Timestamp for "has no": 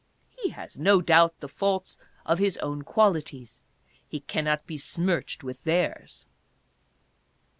0.49-0.99